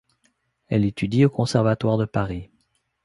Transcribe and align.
Elle 0.67 0.83
étudie 0.85 1.25
au 1.25 1.29
Conservatoire 1.29 1.99
de 1.99 2.05
Paris. 2.05 2.49